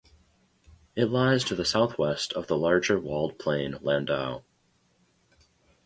[0.95, 4.41] It lies to the southwest of the larger walled plain Landau.